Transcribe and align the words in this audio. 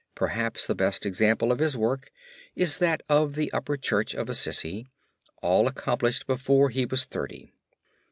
Perhaps 0.15 0.65
the 0.65 0.73
best 0.73 1.05
example 1.05 1.51
of 1.51 1.59
his 1.59 1.77
work 1.77 2.09
is 2.55 2.79
that 2.79 3.03
of 3.07 3.35
the 3.35 3.51
upper 3.53 3.77
Church 3.77 4.15
of 4.15 4.29
Assisi, 4.29 4.87
all 5.43 5.67
accomplished 5.67 6.25
before 6.25 6.71
he 6.71 6.87
was 6.87 7.05
thirty. 7.05 7.51